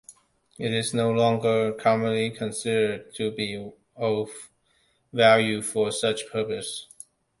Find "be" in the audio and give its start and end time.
3.29-3.71